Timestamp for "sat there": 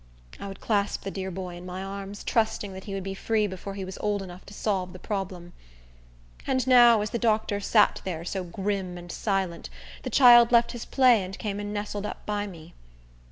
7.59-8.25